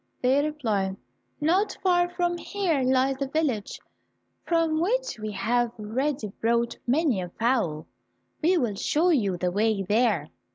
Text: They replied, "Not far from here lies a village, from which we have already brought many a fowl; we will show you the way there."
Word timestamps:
They 0.19 0.43
replied, 0.43 0.97
"Not 1.39 1.77
far 1.83 2.09
from 2.09 2.35
here 2.35 2.81
lies 2.81 3.21
a 3.21 3.27
village, 3.27 3.79
from 4.47 4.79
which 4.81 5.19
we 5.19 5.29
have 5.31 5.71
already 5.79 6.29
brought 6.41 6.75
many 6.87 7.21
a 7.21 7.29
fowl; 7.29 7.85
we 8.41 8.57
will 8.57 8.73
show 8.73 9.09
you 9.11 9.37
the 9.37 9.51
way 9.51 9.83
there." 9.83 10.31